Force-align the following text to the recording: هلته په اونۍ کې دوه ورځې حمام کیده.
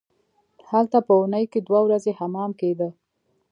هلته 0.69 0.97
په 1.07 1.13
اونۍ 1.19 1.45
کې 1.51 1.59
دوه 1.67 1.79
ورځې 1.85 2.11
حمام 2.19 2.51
کیده. 2.59 2.89